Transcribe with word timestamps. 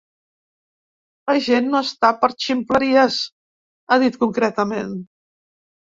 La 1.31 1.35
gent 1.49 1.67
no 1.75 1.83
està 1.89 2.11
per 2.23 2.29
ximpleries, 2.45 3.19
ha 3.97 4.03
dit 4.05 4.21
concretament. 4.25 5.01